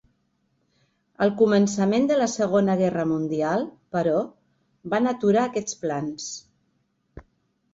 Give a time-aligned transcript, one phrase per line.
[1.25, 3.67] El començament de la Segona Guerra Mundial,
[3.97, 4.17] però,
[4.95, 6.31] van aturar aquests plans.